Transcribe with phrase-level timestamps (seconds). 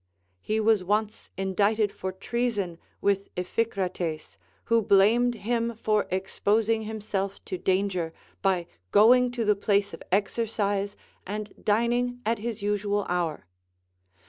[0.41, 4.35] He was once indicted for treason Avith Iphicrates,
[4.67, 8.11] Avho blamed him for exposing himself to danger,
[8.41, 10.95] by going to the place of exercise,
[11.27, 13.45] and dining at his usual hour.